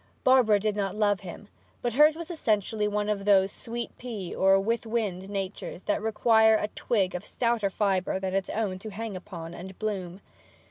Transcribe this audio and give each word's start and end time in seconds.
Barbara 0.23 0.59
did 0.59 0.75
not 0.75 0.95
love 0.95 1.19
him, 1.19 1.47
but 1.83 1.93
hers 1.93 2.15
was 2.15 2.31
essentially 2.31 2.87
one 2.87 3.07
of 3.07 3.23
those 3.23 3.51
sweet 3.51 3.95
pea 3.99 4.33
or 4.33 4.59
with 4.59 4.87
wind 4.87 5.29
natures 5.29 5.83
which 5.85 5.99
require 5.99 6.55
a 6.55 6.69
twig 6.69 7.13
of 7.13 7.23
stouter 7.23 7.69
fibre 7.69 8.19
than 8.19 8.33
its 8.33 8.49
own 8.49 8.79
to 8.79 8.89
hang 8.89 9.15
upon 9.15 9.53
and 9.53 9.77
bloom. 9.77 10.21